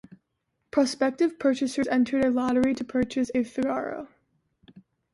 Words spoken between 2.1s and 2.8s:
a lottery